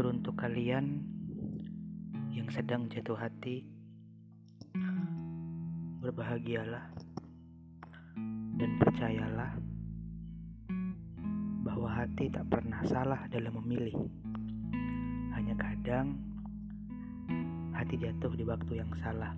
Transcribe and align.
Teruntuk 0.00 0.32
kalian 0.32 1.04
yang 2.32 2.48
sedang 2.48 2.88
jatuh 2.88 3.20
hati, 3.20 3.68
berbahagialah 6.00 6.88
dan 8.56 8.70
percayalah 8.80 9.60
bahwa 11.68 11.92
hati 11.92 12.32
tak 12.32 12.48
pernah 12.48 12.80
salah 12.88 13.28
dalam 13.28 13.52
memilih. 13.60 13.92
Hanya 15.36 15.52
kadang 15.60 16.16
hati 17.76 18.00
jatuh 18.00 18.32
di 18.32 18.48
waktu 18.48 18.80
yang 18.80 18.88
salah. 19.04 19.36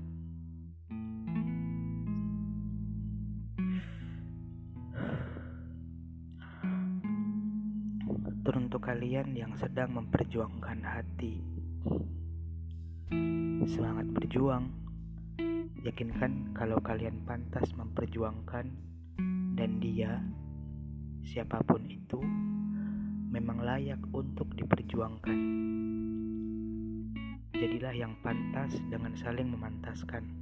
Teruntuk 8.43 8.91
kalian 8.91 9.39
yang 9.39 9.55
sedang 9.55 9.95
memperjuangkan 9.95 10.83
hati, 10.83 11.39
semangat 13.71 14.11
berjuang. 14.11 14.67
Yakinkan 15.87 16.51
kalau 16.51 16.83
kalian 16.83 17.23
pantas 17.23 17.71
memperjuangkan, 17.79 18.67
dan 19.55 19.71
dia, 19.79 20.19
siapa 21.23 21.63
pun 21.63 21.87
itu, 21.87 22.19
memang 23.31 23.63
layak 23.63 24.03
untuk 24.11 24.51
diperjuangkan. 24.59 25.39
Jadilah 27.55 27.95
yang 27.95 28.19
pantas 28.27 28.75
dengan 28.91 29.15
saling 29.15 29.55
memantaskan. 29.55 30.42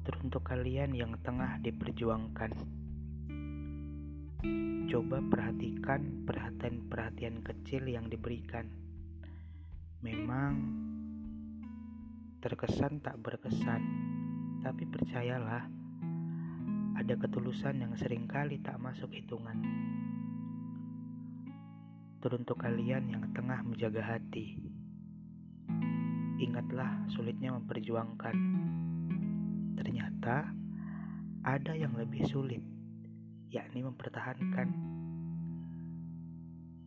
Teruntuk 0.00 0.48
kalian 0.48 0.96
yang 0.96 1.12
tengah 1.20 1.60
diperjuangkan, 1.60 2.56
coba 4.88 5.20
perhatikan 5.28 6.24
perhatian-perhatian 6.24 7.44
kecil 7.44 7.84
yang 7.84 8.08
diberikan. 8.08 8.64
Memang 10.00 10.56
terkesan 12.40 13.04
tak 13.04 13.20
berkesan, 13.20 13.82
tapi 14.64 14.88
percayalah, 14.88 15.68
ada 16.96 17.14
ketulusan 17.20 17.84
yang 17.84 17.92
sering 17.92 18.24
kali 18.24 18.56
tak 18.64 18.80
masuk 18.80 19.12
hitungan. 19.12 19.60
Teruntuk 22.24 22.56
kalian 22.56 23.04
yang 23.12 23.24
tengah 23.36 23.60
menjaga 23.60 24.16
hati, 24.16 24.56
ingatlah 26.40 27.04
sulitnya 27.12 27.52
memperjuangkan. 27.52 28.36
Ternyata 29.80 30.44
ada 31.40 31.72
yang 31.72 31.96
lebih 31.96 32.28
sulit, 32.28 32.60
yakni 33.48 33.80
mempertahankan. 33.80 34.68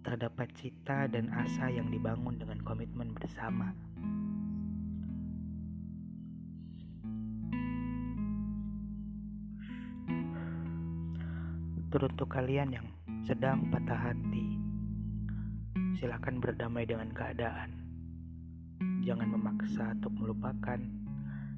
Terdapat 0.06 0.54
cita 0.54 1.10
dan 1.10 1.34
asa 1.34 1.74
yang 1.74 1.90
dibangun 1.90 2.38
dengan 2.38 2.62
komitmen 2.62 3.18
bersama. 3.18 3.74
Teruntuk 11.90 12.30
kalian 12.30 12.78
yang 12.78 12.86
sedang 13.26 13.74
patah 13.74 14.14
hati, 14.14 14.62
silakan 15.98 16.38
berdamai 16.38 16.86
dengan 16.86 17.10
keadaan. 17.10 17.74
Jangan 19.02 19.34
memaksa 19.34 19.98
untuk 19.98 20.14
melupakan. 20.14 20.78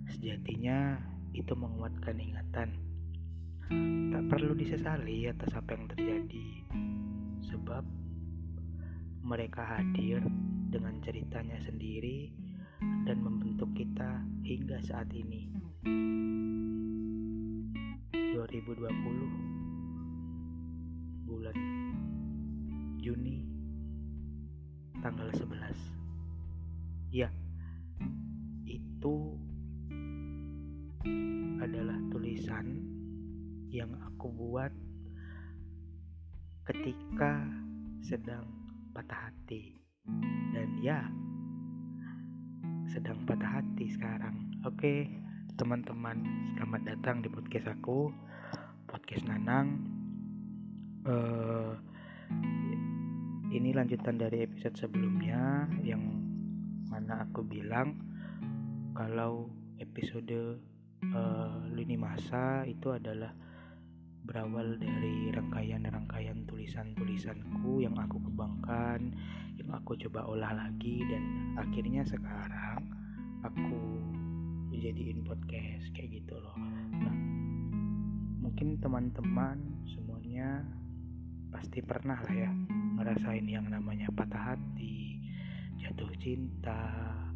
Sejatinya 0.05 1.14
itu 1.35 1.51
menguatkan 1.51 2.15
ingatan. 2.15 2.69
Tak 4.15 4.23
perlu 4.31 4.55
disesali 4.55 5.27
atas 5.27 5.51
apa 5.51 5.75
yang 5.75 5.91
terjadi, 5.91 6.47
sebab 7.51 7.83
mereka 9.25 9.65
hadir 9.65 10.21
dengan 10.71 11.01
ceritanya 11.03 11.59
sendiri 11.59 12.31
dan 13.03 13.19
membentuk 13.19 13.67
kita 13.75 14.23
hingga 14.47 14.79
saat 14.85 15.09
ini. 15.11 15.51
2020 18.35 21.25
bulan 21.25 21.57
Juni 23.01 23.41
tanggal 25.01 25.33
11. 25.33 25.73
Ya, 27.13 27.29
yang 33.75 33.91
aku 34.07 34.31
buat 34.31 34.71
ketika 36.63 37.43
sedang 37.99 38.47
patah 38.95 39.27
hati. 39.27 39.75
Dan 40.55 40.79
ya, 40.79 41.03
sedang 42.87 43.27
patah 43.27 43.59
hati 43.59 43.91
sekarang. 43.91 44.47
Oke, 44.63 45.11
teman-teman, 45.59 46.23
selamat 46.55 46.81
datang 46.87 47.19
di 47.19 47.27
podcast 47.27 47.67
aku, 47.67 48.15
podcast 48.87 49.27
Nanang. 49.27 49.83
Uh, 51.03 51.75
ini 53.51 53.75
lanjutan 53.75 54.15
dari 54.15 54.47
episode 54.47 54.79
sebelumnya 54.79 55.67
yang 55.83 56.01
mana 56.87 57.27
aku 57.27 57.43
bilang 57.43 57.99
kalau 58.95 59.51
episode 59.83 60.63
uh, 61.11 61.59
lini 61.75 61.99
masa 61.99 62.63
itu 62.63 62.95
adalah 62.95 63.35
berawal 64.25 64.75
dari 64.81 65.29
rangkaian-rangkaian 65.31 66.49
tulisan-tulisanku 66.49 67.85
yang 67.85 67.93
aku 67.95 68.17
kembangkan, 68.19 69.13
yang 69.55 69.69
aku 69.71 69.93
coba 70.05 70.25
olah 70.25 70.51
lagi 70.57 71.05
dan 71.05 71.53
akhirnya 71.61 72.01
sekarang 72.03 72.89
aku 73.45 74.01
jadiin 74.73 75.21
podcast 75.23 75.87
kayak 75.93 76.19
gitu 76.21 76.35
loh. 76.41 76.57
Nah, 76.99 77.17
mungkin 78.41 78.81
teman-teman 78.81 79.61
semuanya 79.87 80.65
pasti 81.53 81.79
pernah 81.79 82.19
lah 82.19 82.35
ya 82.35 82.51
ngerasain 82.99 83.45
yang 83.45 83.69
namanya 83.69 84.09
patah 84.11 84.57
hati, 84.57 85.21
jatuh 85.79 86.11
cinta, 86.19 86.91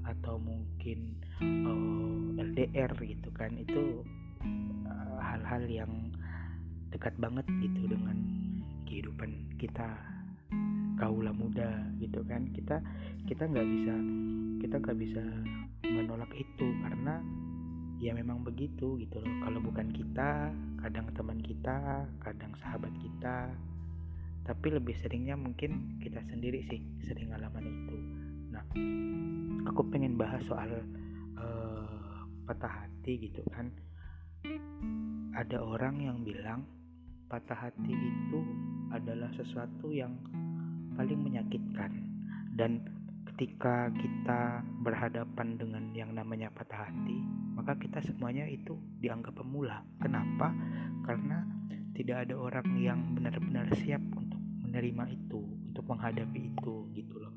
atau 0.10 0.42
mungkin 0.42 1.14
eh, 1.40 2.44
LDR 2.44 2.92
gitu 3.06 3.30
kan 3.38 3.54
itu 3.54 4.02
hal-hal 5.22 5.64
uh, 5.64 5.72
yang 5.72 5.92
dekat 6.90 7.14
banget 7.22 7.46
gitu 7.62 7.90
dengan 7.90 8.18
kehidupan 8.90 9.30
kita 9.62 9.98
kaula 10.98 11.32
muda 11.32 11.86
gitu 12.02 12.22
kan. 12.26 12.50
Kita 12.52 12.82
kita 13.30 13.48
nggak 13.48 13.68
bisa 13.68 13.96
kita 14.60 14.76
nggak 14.82 15.00
bisa 15.00 15.24
menolak 15.88 16.32
itu 16.36 16.68
karena 16.84 17.24
ya 18.00 18.16
memang 18.16 18.44
begitu 18.44 19.00
gitu 19.00 19.20
loh. 19.20 19.36
Kalau 19.44 19.60
bukan 19.64 19.88
kita 19.92 20.52
kadang 20.80 21.08
teman 21.16 21.40
kita 21.40 22.08
kadang 22.24 22.52
sahabat 22.60 22.92
kita. 23.00 23.52
Tapi 24.50 24.68
lebih 24.74 24.98
seringnya 25.06 25.38
mungkin 25.38 26.02
kita 26.02 26.26
sendiri 26.26 26.66
sih 26.68 26.82
sering 27.06 27.30
ngalaman 27.30 27.66
itu. 27.70 27.98
Nah 28.50 28.64
aku 29.70 29.86
pengen 29.94 30.18
bahas 30.18 30.42
soal 30.50 30.74
uh, 31.38 32.26
patah 32.50 32.88
hati 32.88 33.30
gitu 33.30 33.46
kan. 33.54 33.70
Ada 35.38 35.62
orang 35.62 36.02
yang 36.02 36.26
bilang 36.26 36.66
patah 37.30 37.70
hati 37.70 37.94
itu 37.94 38.40
adalah 38.90 39.30
sesuatu 39.38 39.94
yang 39.94 40.18
paling 40.98 41.22
menyakitkan. 41.22 41.94
Dan 42.58 42.82
ketika 43.30 43.88
kita 43.96 44.66
berhadapan 44.84 45.56
dengan 45.56 45.94
yang 45.96 46.12
namanya 46.12 46.52
patah 46.52 46.90
hati 46.90 47.22
maka 47.60 47.76
kita 47.76 48.00
semuanya 48.02 48.50
itu 48.50 48.76
dianggap 49.04 49.36
pemula. 49.36 49.84
Kenapa? 50.02 50.52
Karena 51.04 51.44
tidak 51.92 52.28
ada 52.28 52.36
orang 52.40 52.68
yang 52.80 53.00
benar-benar 53.12 53.68
siap 53.76 54.00
untuk 54.16 54.40
menerima 54.64 55.12
itu 55.12 55.40
untuk 55.68 55.84
menghadapi 55.86 56.56
itu 56.56 56.88
gitu 56.96 57.16
loh. 57.20 57.36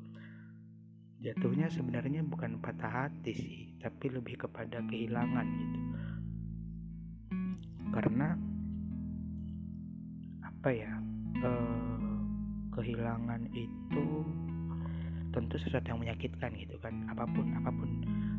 Jatuhnya 1.19 1.67
sebenarnya 1.67 2.23
bukan 2.23 2.59
patah 2.59 3.07
hati 3.07 3.31
sih 3.35 3.59
tapi 3.83 4.11
lebih 4.15 4.47
kepada 4.47 4.79
kehilangan 4.79 5.47
gitu. 5.59 5.79
Karena 7.91 8.39
apa 10.63 10.71
ya? 10.71 10.95
Eh, 11.43 12.15
kehilangan 12.71 13.51
itu 13.51 14.23
tentu 15.35 15.59
sesuatu 15.59 15.91
yang 15.91 15.99
menyakitkan 15.99 16.55
gitu 16.55 16.79
kan. 16.79 17.03
Apa 17.11 17.27
pun 17.27 17.51
apa 17.51 17.67
pun 17.67 17.91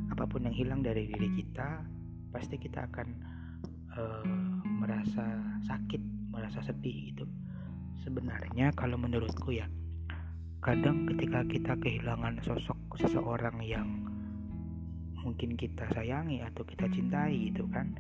apa 0.08 0.24
pun 0.24 0.40
yang 0.48 0.56
hilang 0.56 0.80
dari 0.80 1.04
diri 1.04 1.28
kita 1.36 1.84
pasti 2.32 2.56
kita 2.56 2.88
akan 2.88 3.08
eh, 3.92 4.24
merasa 4.64 5.36
sakit 5.68 6.32
merasa 6.32 6.64
sedih 6.64 7.12
gitu. 7.12 7.28
Sebenarnya 8.08 8.72
kalau 8.72 8.96
menurutku 8.96 9.52
ya 9.52 9.68
kadang 10.64 11.04
ketika 11.04 11.44
kita 11.44 11.76
kehilangan 11.76 12.40
sosok 12.40 12.80
seseorang 13.04 13.60
yang 13.60 13.84
mungkin 15.20 15.60
kita 15.60 15.84
sayangi 15.92 16.40
atau 16.40 16.64
kita 16.64 16.88
cintai 16.88 17.52
gitu 17.52 17.68
kan 17.68 17.92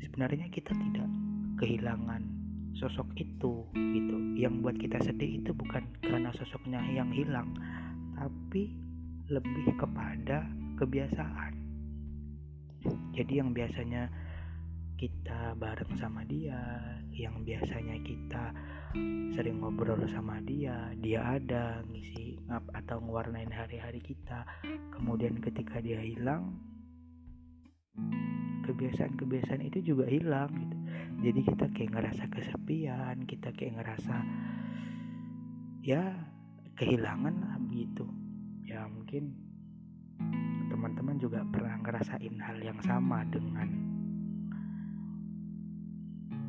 sebenarnya 0.00 0.48
kita 0.48 0.72
tidak 0.72 1.08
kehilangan 1.60 2.41
sosok 2.76 3.08
itu 3.16 3.66
gitu. 3.74 4.16
Yang 4.36 4.54
buat 4.64 4.76
kita 4.78 4.98
sedih 5.04 5.42
itu 5.42 5.50
bukan 5.52 5.84
karena 6.02 6.30
sosoknya 6.36 6.80
yang 6.92 7.10
hilang 7.12 7.52
tapi 8.16 8.72
lebih 9.28 9.74
kepada 9.76 10.46
kebiasaan. 10.78 11.52
Jadi 13.14 13.32
yang 13.38 13.54
biasanya 13.54 14.10
kita 14.98 15.58
bareng 15.58 15.98
sama 15.98 16.22
dia 16.22 16.58
yang 17.10 17.42
biasanya 17.42 17.98
kita 18.06 18.54
sering 19.34 19.58
ngobrol 19.58 19.98
sama 20.14 20.38
dia 20.46 20.94
dia 21.02 21.38
ada 21.38 21.82
ngisi 21.90 22.38
atau 22.50 23.02
ngewarnain 23.02 23.50
hari-hari 23.50 23.98
kita. 24.02 24.46
Kemudian 24.94 25.38
ketika 25.42 25.82
dia 25.82 25.98
hilang 25.98 26.58
kebiasaan-kebiasaan 28.62 29.62
itu 29.66 29.92
juga 29.94 30.06
hilang 30.06 30.48
gitu 30.54 30.81
jadi 31.22 31.40
kita 31.46 31.66
kayak 31.70 31.90
ngerasa 31.94 32.24
kesepian 32.28 33.16
kita 33.30 33.54
kayak 33.54 33.78
ngerasa 33.78 34.16
ya 35.86 36.02
kehilangan 36.74 37.34
lah 37.38 37.56
begitu 37.62 38.04
ya 38.66 38.84
mungkin 38.90 39.32
teman-teman 40.72 41.16
juga 41.22 41.46
pernah 41.46 41.78
ngerasain 41.78 42.36
hal 42.42 42.58
yang 42.58 42.80
sama 42.82 43.22
dengan 43.30 43.70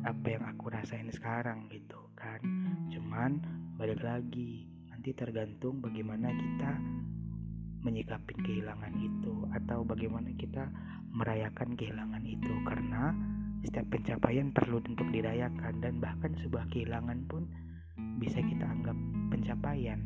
apa 0.04 0.26
yang 0.36 0.44
aku 0.44 0.68
rasain 0.68 1.08
sekarang 1.08 1.64
gitu 1.72 1.96
kan. 2.12 2.40
Cuman 2.92 3.40
balik 3.80 4.04
lagi 4.04 4.68
nanti 4.92 5.16
tergantung 5.16 5.80
bagaimana 5.80 6.28
kita 6.28 6.76
menyikapi 7.84 8.36
kehilangan 8.44 8.92
itu 9.00 9.48
atau 9.56 9.80
bagaimana 9.84 10.28
kita 10.36 10.68
merayakan 11.08 11.72
kehilangan 11.72 12.24
itu. 12.24 12.52
Karena 12.68 13.16
setiap 13.64 13.88
pencapaian 13.88 14.52
perlu 14.52 14.78
untuk 14.84 15.08
dirayakan 15.08 15.80
dan 15.80 15.98
bahkan 15.98 16.36
sebuah 16.38 16.68
kehilangan 16.68 17.24
pun 17.26 17.48
bisa 18.20 18.38
kita 18.44 18.68
anggap 18.68 18.96
pencapaian. 19.32 20.00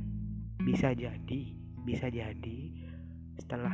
Bisa 0.62 0.94
jadi 0.94 1.58
bisa 1.88 2.12
jadi 2.12 2.58
setelah 3.40 3.72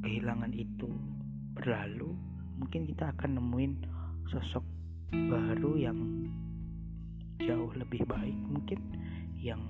kehilangan 0.00 0.56
itu 0.56 0.88
berlalu 1.52 2.16
mungkin 2.56 2.88
kita 2.88 3.12
akan 3.12 3.36
nemuin 3.36 3.72
sosok 4.30 4.64
baru 5.12 5.76
yang 5.76 5.98
jauh 7.44 7.68
lebih 7.76 8.08
baik 8.08 8.34
mungkin 8.48 8.80
yang 9.36 9.60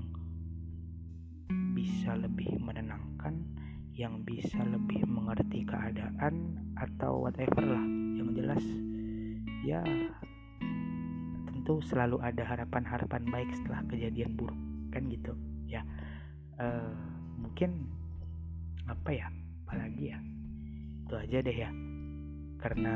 bisa 1.74 2.14
lebih 2.14 2.54
menenangkan 2.62 3.57
yang 3.98 4.22
bisa 4.22 4.62
lebih 4.62 5.02
mengerti 5.10 5.66
keadaan 5.66 6.54
atau 6.78 7.26
whatever 7.26 7.66
lah. 7.66 7.84
Yang 8.14 8.30
jelas 8.38 8.64
ya 9.66 9.82
tentu 11.50 11.82
selalu 11.82 12.22
ada 12.22 12.46
harapan-harapan 12.46 13.26
baik 13.26 13.50
setelah 13.58 13.82
kejadian 13.90 14.38
buruk 14.38 14.54
kan 14.94 15.02
gitu 15.10 15.34
ya. 15.66 15.82
Uh, 16.62 16.94
mungkin 17.42 17.90
apa 18.86 19.10
ya 19.10 19.26
apalagi 19.66 20.14
ya 20.14 20.18
itu 21.02 21.14
aja 21.18 21.38
deh 21.42 21.58
ya. 21.58 21.70
Karena 22.62 22.94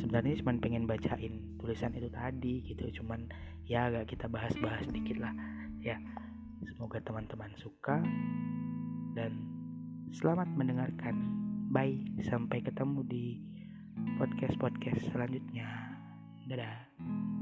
sebenarnya 0.00 0.40
cuma 0.40 0.56
pengen 0.56 0.88
bacain 0.88 1.36
tulisan 1.60 1.92
itu 1.92 2.08
tadi 2.08 2.64
gitu 2.64 3.04
cuman 3.04 3.28
ya 3.68 3.92
agak 3.92 4.16
kita 4.16 4.24
bahas-bahas 4.24 4.88
dikit 4.88 5.20
lah 5.20 5.36
ya. 5.84 6.00
Semoga 6.64 6.96
teman-teman 7.04 7.52
suka 7.60 8.00
dan 9.12 9.57
Selamat 10.08 10.48
mendengarkan. 10.56 11.16
Bye, 11.68 12.00
sampai 12.24 12.64
ketemu 12.64 13.04
di 13.04 13.24
podcast-podcast 14.16 15.12
selanjutnya. 15.12 15.68
Dadah. 16.48 17.37